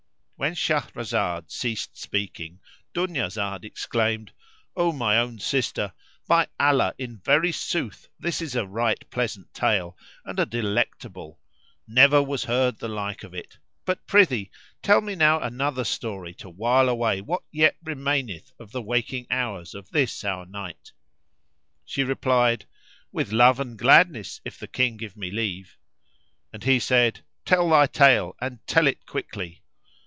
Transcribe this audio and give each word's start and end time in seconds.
When 0.37 0.55
Shahrazad 0.55 1.51
ceased 1.51 1.99
speaking 2.01 2.61
Dunyazad 2.95 3.63
exclaimed, 3.63 4.31
"O 4.75 4.91
my 4.91 5.19
own 5.19 5.37
sister, 5.37 5.93
by 6.27 6.47
Allah 6.59 6.95
in 6.97 7.17
very 7.19 7.51
sooth 7.51 8.07
this 8.19 8.41
is 8.41 8.55
a 8.55 8.65
right 8.65 9.07
pleasant 9.11 9.53
tale 9.53 9.95
and 10.25 10.39
a 10.39 10.47
delectable; 10.47 11.39
never 11.87 12.23
was 12.23 12.45
heard 12.45 12.79
the 12.79 12.87
like 12.87 13.21
of 13.23 13.35
it, 13.35 13.59
but 13.85 14.03
prithee 14.07 14.49
tell 14.81 14.99
me 14.99 15.13
now 15.13 15.39
another 15.39 15.83
story 15.83 16.33
to 16.33 16.49
while 16.49 16.89
away 16.89 17.21
what 17.21 17.43
yet 17.51 17.75
remaineth 17.83 18.51
of 18.57 18.71
the 18.71 18.81
waking 18.81 19.27
hours 19.29 19.75
of 19.75 19.91
this 19.91 20.23
our 20.23 20.47
night." 20.47 20.91
She 21.85 22.03
replied, 22.03 22.65
"With 23.11 23.31
love 23.31 23.59
and 23.59 23.77
gladness 23.77 24.41
if 24.43 24.57
the 24.57 24.67
King 24.67 24.97
give 24.97 25.15
me 25.15 25.29
leave;" 25.29 25.77
and 26.51 26.63
he 26.63 26.79
said, 26.79 27.23
"Tell 27.45 27.69
thy 27.69 27.85
tale 27.85 28.35
and 28.41 28.57
tell 28.65 28.87
it 28.87 29.05
quickly." 29.05 29.59